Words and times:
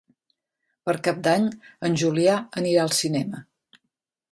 Per 0.89 0.95
Cap 1.07 1.19
d'Any 1.27 1.45
en 1.89 1.99
Julià 2.05 2.39
anirà 2.63 2.87
al 2.89 2.99
cinema. 3.03 3.45